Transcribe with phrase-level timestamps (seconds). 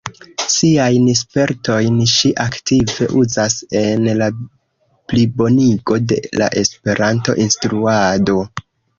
[0.51, 4.29] Siajn spertojn ŝi aktive uzas en la
[5.13, 8.39] plibonigo de la Esperanto-instruado.